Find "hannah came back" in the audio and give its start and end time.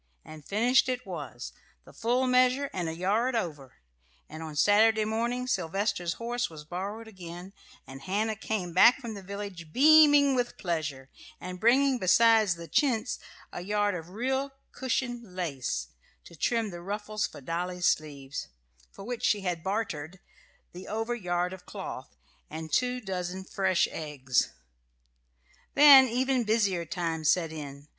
8.01-8.97